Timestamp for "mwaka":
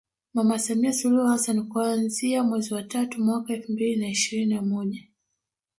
3.23-3.53